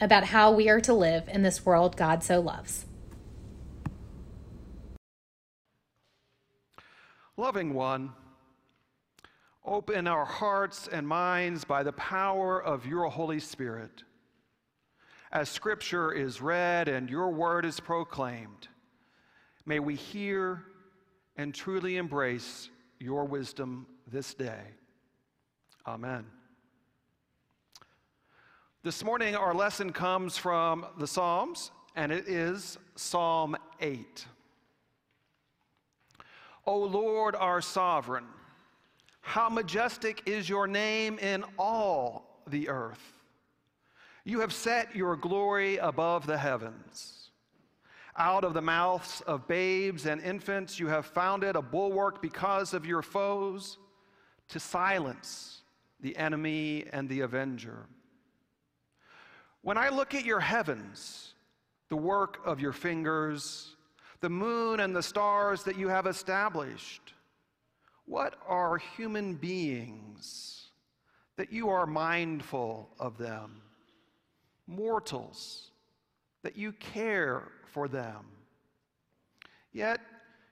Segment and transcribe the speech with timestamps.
[0.00, 2.86] about how we are to live in this world God so loves.
[7.36, 8.12] Loving one,
[9.64, 14.02] open our hearts and minds by the power of your Holy Spirit.
[15.30, 18.68] As Scripture is read and your word is proclaimed,
[19.66, 20.64] may we hear
[21.36, 24.62] and truly embrace your wisdom this day.
[25.86, 26.24] Amen.
[28.88, 34.24] This morning, our lesson comes from the Psalms, and it is Psalm 8.
[36.64, 38.24] O Lord, our sovereign,
[39.20, 43.20] how majestic is your name in all the earth.
[44.24, 47.28] You have set your glory above the heavens.
[48.16, 52.86] Out of the mouths of babes and infants, you have founded a bulwark because of
[52.86, 53.76] your foes
[54.48, 55.60] to silence
[56.00, 57.86] the enemy and the avenger.
[59.62, 61.34] When I look at your heavens,
[61.88, 63.76] the work of your fingers,
[64.20, 67.14] the moon and the stars that you have established.
[68.04, 70.68] What are human beings
[71.36, 73.60] that you are mindful of them?
[74.66, 75.70] Mortals,
[76.42, 78.24] that you care for them.
[79.72, 80.00] Yet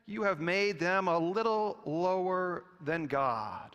[0.06, 3.75] you have made them a little lower than God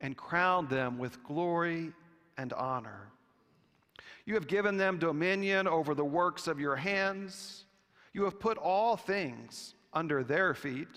[0.00, 1.92] and crowned them with glory
[2.38, 3.11] and honor.
[4.24, 7.64] You have given them dominion over the works of your hands.
[8.12, 10.88] You have put all things under their feet,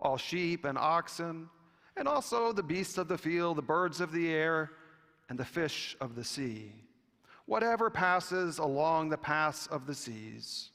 [0.00, 1.48] all sheep and oxen,
[1.96, 4.70] and also the beasts of the field, the birds of the air,
[5.28, 6.72] and the fish of the sea,
[7.46, 10.70] whatever passes along the paths of the seas.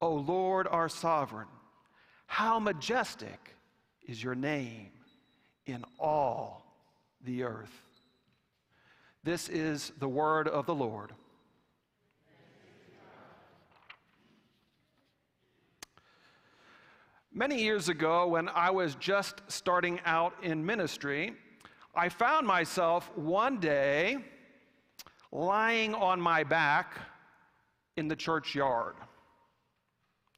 [0.00, 1.48] O Lord, our sovereign,
[2.26, 3.54] how majestic
[4.06, 4.90] is your name
[5.66, 6.64] in all
[7.24, 7.89] the earth.
[9.22, 11.12] This is the word of the Lord.
[17.30, 21.34] Many years ago, when I was just starting out in ministry,
[21.94, 24.16] I found myself one day
[25.30, 26.98] lying on my back
[27.96, 28.94] in the churchyard.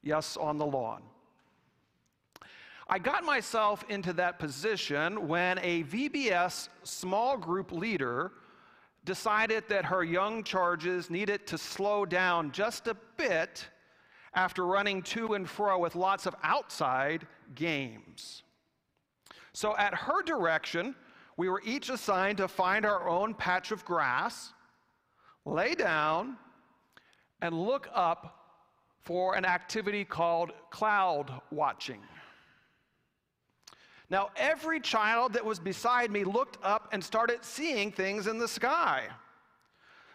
[0.03, 1.03] Yes, on the lawn.
[2.88, 8.32] I got myself into that position when a VBS small group leader
[9.04, 13.66] decided that her young charges needed to slow down just a bit
[14.34, 18.42] after running to and fro with lots of outside games.
[19.52, 20.94] So, at her direction,
[21.36, 24.52] we were each assigned to find our own patch of grass,
[25.44, 26.36] lay down,
[27.40, 28.38] and look up
[29.02, 32.00] for an activity called cloud watching.
[34.12, 38.47] Now, every child that was beside me looked up and started seeing things in the
[38.47, 39.05] sky.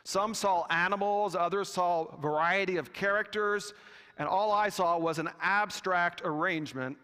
[0.03, 3.73] Some saw animals, others saw a variety of characters,
[4.19, 6.95] and all I saw was an abstract arrangement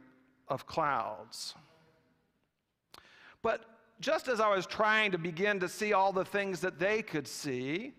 [0.49, 1.55] of clouds.
[3.41, 3.65] But
[3.99, 7.27] just as I was trying to begin to see all the things that they could
[7.27, 7.93] see,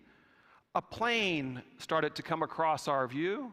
[0.73, 3.51] a plane started to come across our view.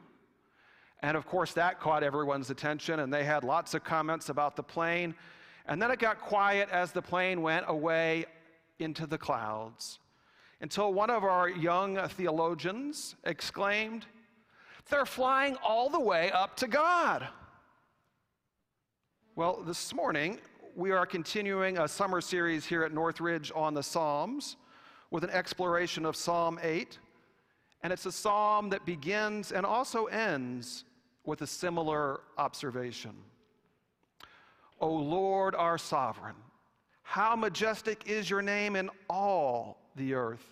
[1.02, 4.62] And of course, that caught everyone's attention, and they had lots of comments about the
[4.62, 5.14] plane.
[5.66, 8.26] And then it got quiet as the plane went away
[8.78, 9.98] into the clouds
[10.62, 14.06] until one of our young theologians exclaimed,
[14.88, 17.28] they're flying all the way up to God.
[19.34, 20.38] Well, this morning,
[20.76, 24.56] we are continuing a summer series here at Northridge on the Psalms
[25.10, 26.96] with an exploration of Psalm 8.
[27.82, 30.84] And it's a psalm that begins and also ends
[31.24, 33.12] with a similar observation.
[34.80, 36.34] O Lord, our sovereign,
[37.02, 40.44] how majestic is your name in all the earth.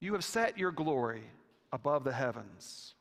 [0.00, 1.22] You have set your glory
[1.72, 2.94] above the heavens.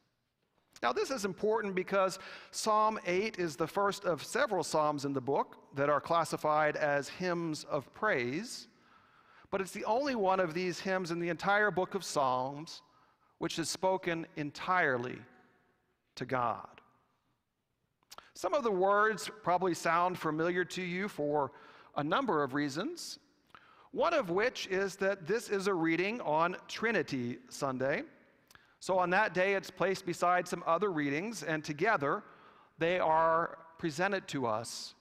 [0.82, 2.20] Now, this is important because
[2.52, 7.10] Psalm 8 is the first of several Psalms in the book that are classified as
[7.10, 8.68] hymns of praise,
[9.52, 12.82] but it's the only one of these hymns in the entire book of Psalms
[13.38, 15.18] which is spoken entirely
[16.16, 16.68] to God.
[18.34, 21.52] Some of the words probably sound familiar to you for
[21.96, 23.20] a number of reasons.
[23.92, 28.04] One of which is that this is a reading on Trinity Sunday.
[28.82, 32.24] So on that day, it's placed beside some other readings, and together
[32.78, 34.96] they are presented to us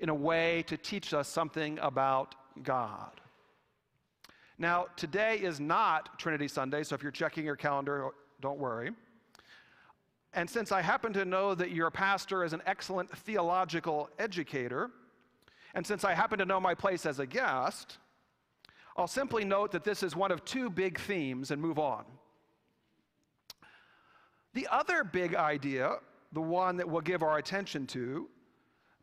[0.00, 3.20] in a way to teach us something about God.
[4.58, 8.10] Now, today is not Trinity Sunday, so if you're checking your calendar,
[8.40, 8.92] don't worry.
[10.36, 14.90] And since I happen to know that your pastor is an excellent theological educator,
[15.74, 17.96] and since I happen to know my place as a guest,
[18.98, 22.04] I'll simply note that this is one of two big themes and move on.
[24.52, 25.96] The other big idea,
[26.32, 28.28] the one that we'll give our attention to,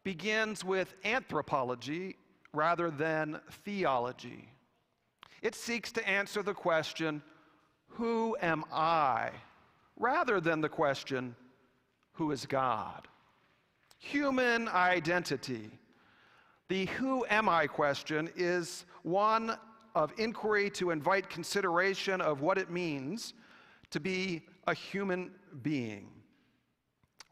[0.04, 2.16] begins with anthropology
[2.54, 4.50] rather than theology.
[5.42, 7.24] It seeks to answer the question,
[7.90, 9.32] Who am I?
[9.98, 11.36] Rather than the question,
[12.14, 13.08] Who is God?
[13.98, 15.72] Human identity.
[16.70, 19.58] The who am I question is one
[19.96, 23.34] of inquiry to invite consideration of what it means
[23.92, 25.32] to be a human
[25.62, 26.10] being.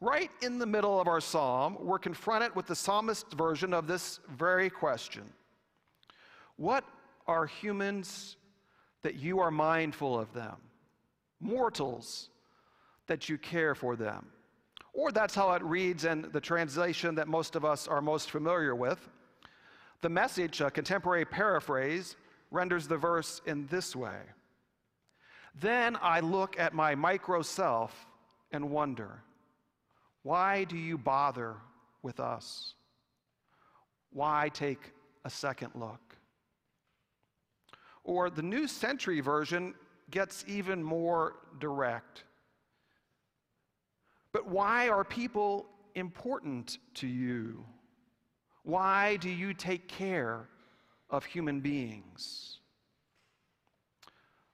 [0.00, 4.20] Right in the middle of our psalm, we're confronted with the psalmist's version of this
[4.36, 5.24] very question
[6.56, 6.84] What
[7.26, 8.36] are humans
[9.02, 10.56] that you are mindful of them?
[11.40, 12.30] Mortals
[13.06, 14.26] that you care for them?
[14.92, 18.74] Or that's how it reads in the translation that most of us are most familiar
[18.74, 19.08] with.
[20.02, 22.16] The message, a contemporary paraphrase,
[22.50, 24.18] renders the verse in this way
[25.54, 28.06] Then I look at my micro self
[28.52, 29.22] and wonder,
[30.22, 31.56] why do you bother
[32.02, 32.74] with us?
[34.10, 34.92] Why take
[35.24, 36.16] a second look?
[38.04, 39.74] Or the New Century Version
[40.10, 42.24] gets even more direct.
[44.32, 47.64] But why are people important to you?
[48.62, 50.48] Why do you take care
[51.10, 52.58] of human beings?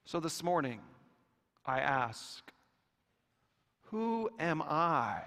[0.05, 0.81] So this morning,
[1.65, 2.51] I ask,
[3.91, 5.21] Who am I?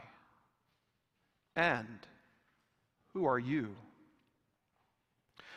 [1.55, 2.07] And
[3.13, 3.75] who are you?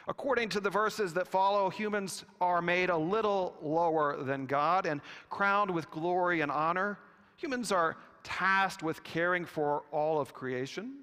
[0.08, 5.02] According to the verses that follow, humans are made a little lower than God and
[5.30, 7.00] crowned with glory and honor.
[7.38, 10.98] Humans are tasked with caring for all of creation.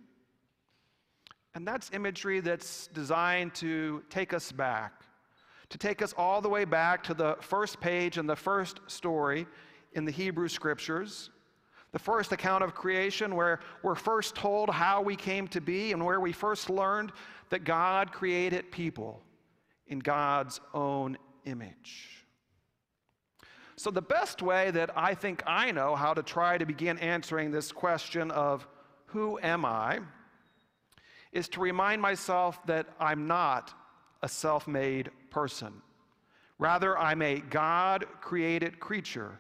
[1.55, 5.03] And that's imagery that's designed to take us back,
[5.71, 9.47] to take us all the way back to the first page and the first story
[9.95, 11.31] in the Hebrew scriptures.
[11.93, 16.03] The first account of creation, where we're first told how we came to be and
[16.05, 17.13] where we first learned
[17.51, 19.23] that God created people
[19.89, 22.22] in God's own image.
[23.77, 27.51] So, the best way that I think I know how to try to begin answering
[27.51, 28.67] this question of
[29.07, 30.01] who am I
[31.33, 33.73] is to remind myself that I'm not
[34.23, 35.73] a self made person.
[36.59, 39.39] Rather, I'm a God created creature,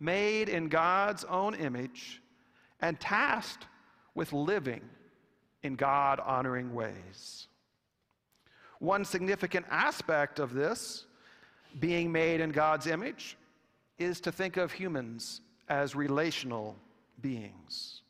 [0.00, 2.20] made in God's own image,
[2.80, 3.66] and tasked
[4.14, 4.82] with living
[5.62, 7.46] in God honoring ways.
[8.80, 11.06] One significant aspect of this,
[11.78, 13.36] being made in God's image,
[13.98, 16.76] is to think of humans as relational
[17.20, 18.02] beings.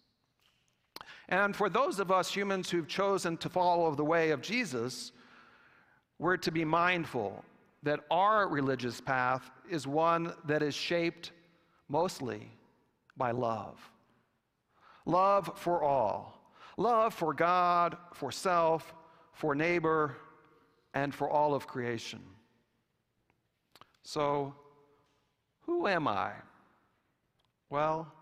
[1.29, 5.13] And for those of us humans who've chosen to follow the way of Jesus,
[6.19, 7.45] we're to be mindful
[7.83, 11.33] that our religious path is one that is shaped
[11.89, 12.51] mostly
[13.17, 13.81] by love.
[15.05, 16.43] Love for all
[16.77, 18.95] love for God, for self,
[19.33, 20.17] for neighbor,
[20.95, 22.21] and for all of creation.
[24.03, 24.55] So,
[25.63, 26.33] who am I?
[27.71, 28.13] Well,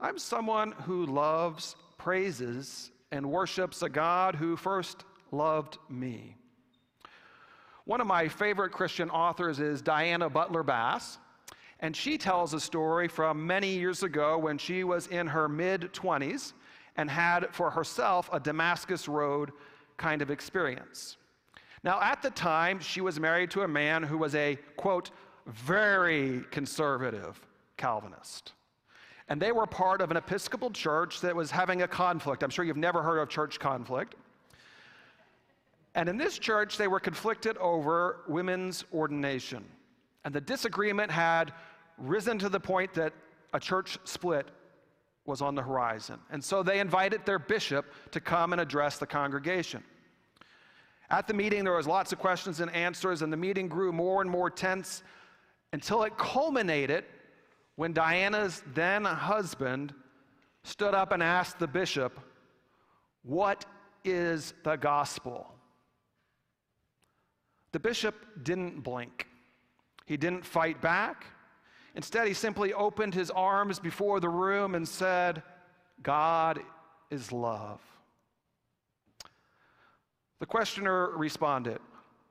[0.00, 6.36] I'm someone who loves, praises, and worships a God who first loved me.
[7.84, 11.18] One of my favorite Christian authors is Diana Butler Bass,
[11.80, 15.92] and she tells a story from many years ago when she was in her mid
[15.92, 16.54] 20s
[16.96, 19.52] and had for herself a Damascus Road
[19.96, 21.16] kind of experience.
[21.82, 25.10] Now, at the time, she was married to a man who was a, quote,
[25.46, 27.40] very conservative
[27.76, 28.52] Calvinist.
[29.28, 32.42] And they were part of an Episcopal church that was having a conflict.
[32.42, 34.14] I'm sure you've never heard of church conflict.
[35.94, 39.64] And in this church, they were conflicted over women's ordination.
[40.24, 41.52] And the disagreement had
[41.98, 43.12] risen to the point that
[43.52, 44.48] a church split
[45.26, 46.18] was on the horizon.
[46.30, 49.82] And so they invited their bishop to come and address the congregation.
[51.10, 54.20] At the meeting, there was lots of questions and answers, and the meeting grew more
[54.20, 55.02] and more tense
[55.74, 57.04] until it culminated
[57.74, 59.92] when Diana's then husband
[60.62, 62.20] stood up and asked the bishop,
[63.24, 63.64] What
[64.04, 65.52] is the gospel?
[67.72, 68.14] The bishop
[68.44, 69.26] didn't blink,
[70.06, 71.26] he didn't fight back.
[71.96, 75.42] Instead, he simply opened his arms before the room and said,
[76.04, 76.60] God
[77.10, 77.80] is love.
[80.38, 81.80] The questioner responded,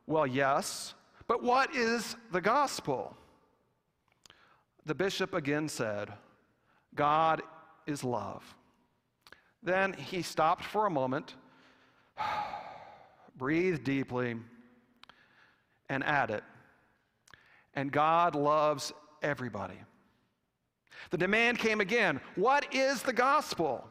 [0.07, 0.93] Well, yes,
[1.27, 3.17] but what is the gospel?
[4.85, 6.11] The bishop again said,
[6.95, 7.41] God
[7.87, 8.43] is love.
[9.61, 11.35] Then he stopped for a moment,
[13.37, 14.35] breathed deeply,
[15.89, 16.43] and added,
[17.73, 19.79] And God loves everybody.
[21.11, 23.87] The demand came again What is the gospel?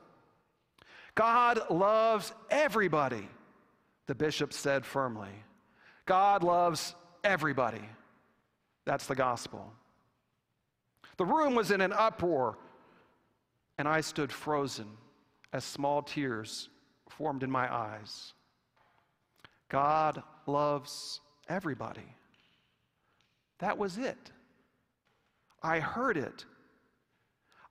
[1.15, 3.29] God loves everybody,
[4.07, 5.29] the bishop said firmly.
[6.07, 7.87] God loves everybody.
[8.85, 9.73] That's the gospel.
[11.17, 12.59] The room was in an uproar,
[13.79, 14.87] and I stood frozen
[15.53, 16.69] as small tears
[17.09, 18.33] formed in my eyes.
[19.69, 22.17] God loves everybody.
[23.59, 24.31] That was it.
[25.63, 26.45] I heard it.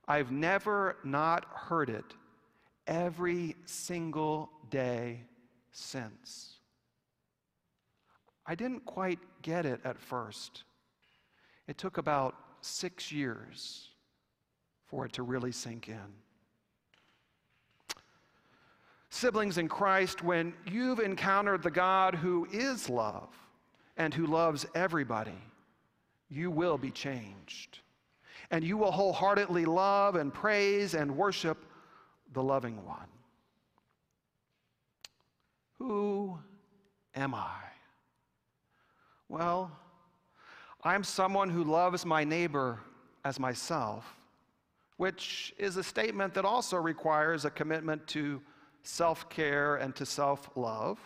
[0.08, 2.14] I've never not heard it
[2.86, 5.20] every single day
[5.70, 6.56] since.
[8.46, 10.64] I didn't quite get it at first.
[11.68, 13.88] It took about six years
[14.86, 15.98] for it to really sink in.
[19.10, 23.28] Siblings in Christ, when you've encountered the God who is love
[23.98, 25.38] and who loves everybody,
[26.30, 27.80] you will be changed.
[28.50, 31.58] And you will wholeheartedly love and praise and worship
[32.32, 33.08] the loving one.
[35.78, 36.38] Who
[37.14, 37.56] am I?
[39.28, 39.70] Well,
[40.84, 42.80] I'm someone who loves my neighbor
[43.24, 44.16] as myself,
[44.96, 48.40] which is a statement that also requires a commitment to
[48.82, 50.98] self care and to self love.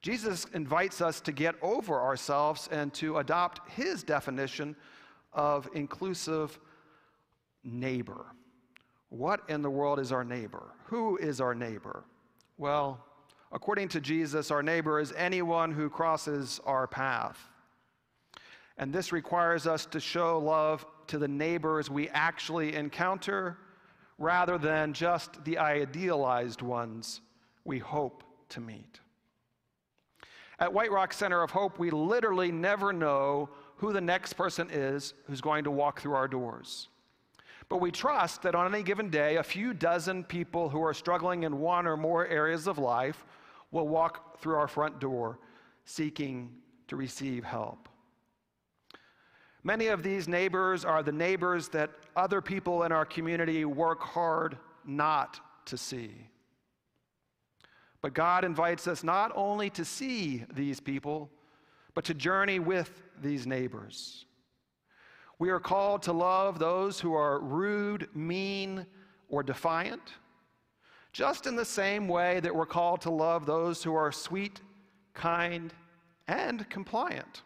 [0.00, 4.76] Jesus invites us to get over ourselves and to adopt his definition
[5.32, 6.58] of inclusive
[7.64, 8.26] neighbor.
[9.10, 10.74] What in the world is our neighbor?
[10.84, 12.04] Who is our neighbor?
[12.56, 13.04] Well,
[13.52, 17.38] according to Jesus, our neighbor is anyone who crosses our path.
[18.78, 23.58] And this requires us to show love to the neighbors we actually encounter
[24.18, 27.20] rather than just the idealized ones
[27.64, 29.00] we hope to meet.
[30.58, 35.12] At White Rock Center of Hope, we literally never know who the next person is
[35.26, 36.88] who's going to walk through our doors.
[37.68, 41.42] But we trust that on any given day, a few dozen people who are struggling
[41.42, 43.26] in one or more areas of life
[43.70, 45.38] will walk through our front door
[45.84, 46.50] seeking
[46.88, 47.85] to receive help.
[49.66, 54.58] Many of these neighbors are the neighbors that other people in our community work hard
[54.84, 56.12] not to see.
[58.00, 61.32] But God invites us not only to see these people,
[61.94, 64.26] but to journey with these neighbors.
[65.40, 68.86] We are called to love those who are rude, mean,
[69.28, 70.12] or defiant,
[71.12, 74.60] just in the same way that we're called to love those who are sweet,
[75.12, 75.74] kind,
[76.28, 77.42] and compliant.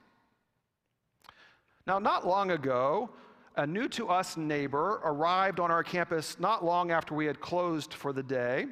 [1.90, 3.10] Now, not long ago,
[3.56, 7.94] a new to us neighbor arrived on our campus not long after we had closed
[7.94, 8.66] for the day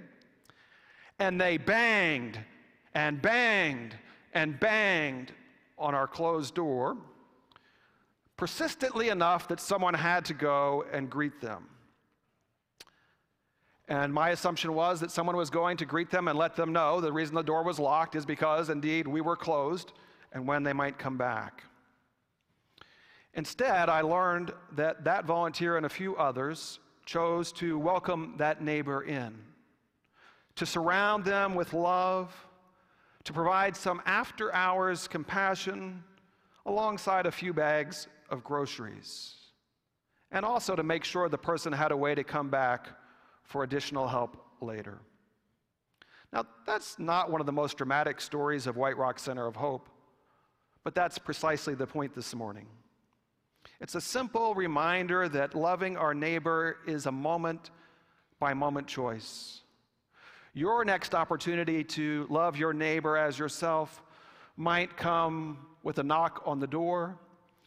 [1.19, 2.39] and they banged
[2.95, 3.97] and banged
[4.35, 5.33] and banged
[5.77, 6.97] on our closed door,
[8.37, 11.67] persistently enough that someone had to go and greet them.
[13.89, 17.01] And my assumption was that someone was going to greet them and let them know
[17.01, 19.93] the reason the door was locked is because indeed we were closed
[20.33, 21.65] and when they might come back.
[23.35, 29.03] Instead, I learned that that volunteer and a few others chose to welcome that neighbor
[29.03, 29.39] in
[30.59, 32.35] to surround them with love,
[33.23, 36.03] to provide some after hours compassion
[36.67, 39.37] alongside a few bags of groceries,
[40.33, 42.89] and also to make sure the person had a way to come back
[43.45, 44.99] for additional help later.
[46.33, 49.89] Now, that's not one of the most dramatic stories of White Rock Center of Hope,
[50.83, 52.67] but that's precisely the point this morning.
[53.81, 57.71] It's a simple reminder that loving our neighbor is a moment
[58.41, 59.61] by moment choice.
[60.53, 64.03] Your next opportunity to love your neighbor as yourself
[64.57, 67.17] might come with a knock on the door.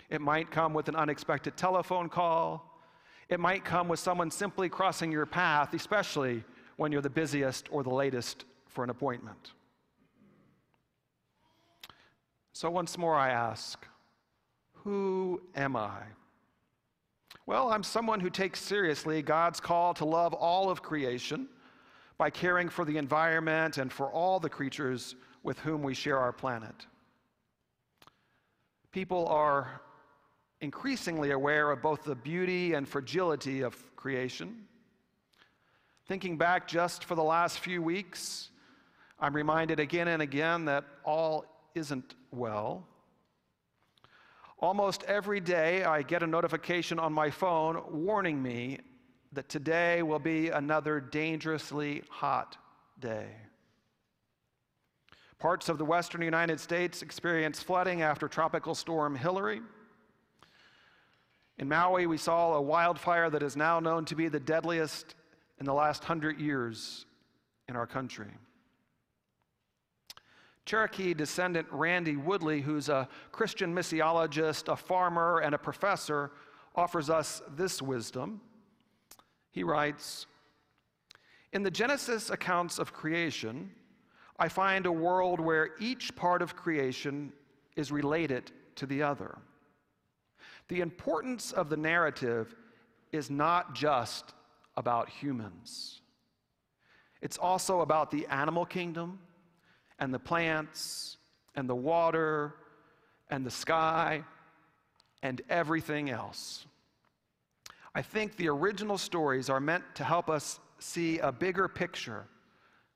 [0.10, 2.82] It might come with an unexpected telephone call.
[3.30, 6.44] It might come with someone simply crossing your path, especially
[6.76, 9.54] when you're the busiest or the latest for an appointment.
[12.52, 13.86] So, once more, I ask
[14.84, 16.02] Who am I?
[17.46, 21.48] Well, I'm someone who takes seriously God's call to love all of creation
[22.18, 26.32] by caring for the environment and for all the creatures with whom we share our
[26.32, 26.86] planet.
[28.92, 29.82] People are
[30.62, 34.66] increasingly aware of both the beauty and fragility of creation.
[36.08, 38.50] Thinking back just for the last few weeks,
[39.20, 41.46] I'm reminded again and again that all
[41.76, 42.88] isn't well.
[44.62, 48.78] Almost every day, I get a notification on my phone warning me
[49.34, 52.58] that today will be another dangerously hot
[53.00, 53.26] day.
[55.40, 59.62] Parts of the western United States experienced flooding after Tropical Storm Hilary.
[61.58, 65.16] In Maui, we saw a wildfire that is now known to be the deadliest
[65.60, 67.08] in the last hundred years
[67.68, 68.30] in our country.
[70.66, 76.32] Cherokee descendant Randy Woodley, who's a Christian missiologist, a farmer, and a professor,
[76.76, 78.42] offers us this wisdom.
[79.52, 80.28] He writes
[81.52, 83.72] In the Genesis accounts of creation,
[84.40, 87.34] I find a world where each part of creation
[87.76, 89.38] is related to the other.
[90.68, 92.56] The importance of the narrative
[93.12, 94.34] is not just
[94.78, 96.02] about humans,
[97.22, 99.20] it's also about the animal kingdom
[100.02, 101.18] and the plants
[101.56, 102.56] and the water
[103.30, 104.24] and the sky
[105.24, 106.66] and everything else.
[107.94, 112.26] I think the original stories are meant to help us see a bigger picture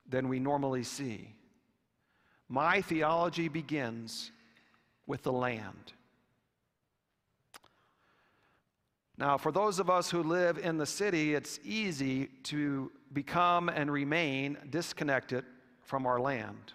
[0.09, 1.35] than we normally see.
[2.49, 4.31] My theology begins
[5.05, 5.93] with the land.
[9.17, 13.91] Now, for those of us who live in the city, it's easy to become and
[13.91, 15.45] remain disconnected
[15.83, 16.73] from our land.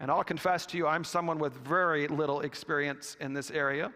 [0.00, 3.92] And I'll confess to you, I'm someone with very little experience in this area,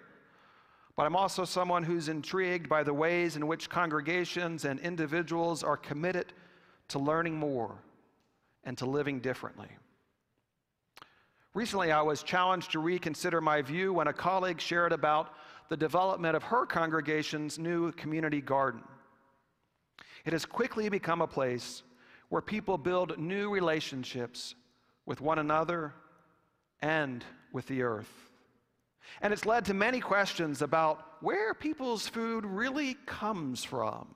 [0.96, 5.78] but I'm also someone who's intrigued by the ways in which congregations and individuals are
[5.78, 6.34] committed
[6.88, 7.74] to learning more
[8.64, 9.68] and to living differently.
[11.54, 15.34] Recently, I was challenged to reconsider my view when a colleague shared about
[15.70, 18.82] the development of her congregation's new community garden.
[20.26, 21.82] It has quickly become a place
[22.28, 24.54] where people build new relationships
[25.06, 25.92] with one another
[26.80, 28.12] and with the earth.
[29.20, 34.06] And it's led to many questions about where people's food really comes from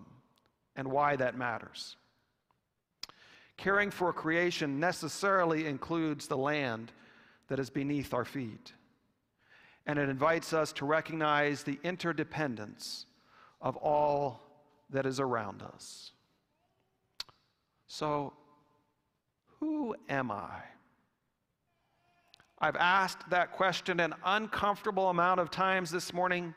[0.77, 1.96] and why that matters.
[3.57, 6.92] Caring for creation necessarily includes the land
[7.48, 8.72] that is beneath our feet.
[9.87, 13.07] And it invites us to recognize the interdependence
[13.61, 14.42] of all
[14.90, 16.12] that is around us.
[17.88, 18.35] So,
[19.59, 20.61] who am I?
[22.61, 26.55] I've asked that question an uncomfortable amount of times this morning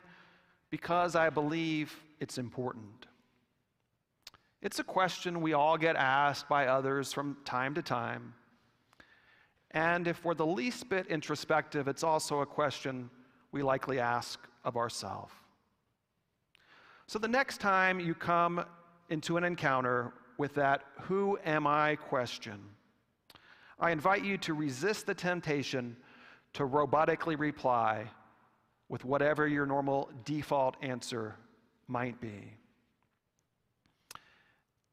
[0.68, 3.06] because I believe it's important.
[4.60, 8.34] It's a question we all get asked by others from time to time.
[9.70, 13.08] And if we're the least bit introspective, it's also a question
[13.52, 15.32] we likely ask of ourselves.
[17.06, 18.64] So the next time you come
[19.08, 22.60] into an encounter with that who am I question,
[23.82, 25.96] I invite you to resist the temptation
[26.52, 28.04] to robotically reply
[28.88, 31.34] with whatever your normal default answer
[31.88, 32.54] might be.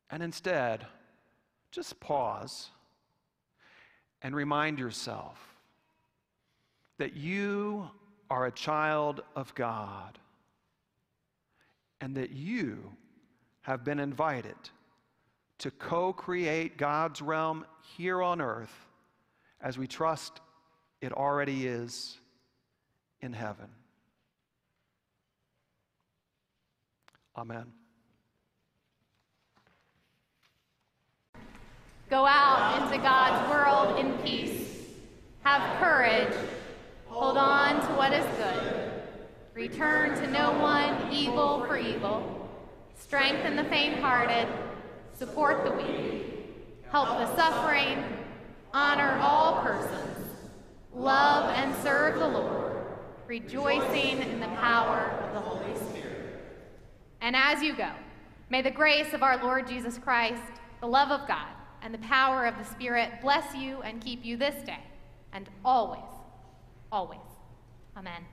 [0.10, 0.88] And instead,
[1.70, 2.70] just pause
[4.24, 5.38] and remind yourself
[6.98, 7.92] that you
[8.32, 10.18] are a child of God
[12.02, 12.92] and that you
[13.62, 14.56] have been invited
[15.60, 17.66] to co create God's realm
[17.98, 18.74] here on earth
[19.62, 20.40] as we trust
[21.02, 22.18] it already is
[23.22, 23.68] in heaven.
[27.38, 27.66] Amen.
[32.10, 34.68] Go out into God's world in peace.
[35.44, 36.34] Have courage.
[37.08, 38.92] Hold on to what is good.
[39.54, 42.50] Return to no one evil for evil.
[42.96, 44.48] Strengthen the faint hearted
[45.20, 46.24] support the weak,
[46.90, 48.02] help the suffering,
[48.74, 50.26] honor all persons,
[50.94, 52.86] love and serve the Lord,
[53.28, 56.42] rejoicing in the power of the Holy Spirit.
[57.20, 57.92] And as you go,
[58.50, 60.42] may the grace of our Lord Jesus Christ,
[60.80, 61.50] the love of God,
[61.82, 64.84] and the power of the Spirit bless you and keep you this day
[65.34, 66.02] and always,
[66.94, 67.20] always.
[67.98, 68.24] Amen.